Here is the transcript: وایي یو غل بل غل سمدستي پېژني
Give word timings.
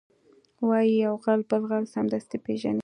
وایي 0.67 0.91
یو 1.03 1.13
غل 1.23 1.41
بل 1.49 1.61
غل 1.69 1.83
سمدستي 1.93 2.37
پېژني 2.45 2.79